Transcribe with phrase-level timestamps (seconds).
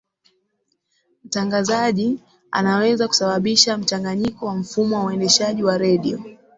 [1.23, 2.19] mtangazaji
[2.51, 6.23] anaweza kusababisha mchanganyiko wa mfumo wa uendeshaji wa redio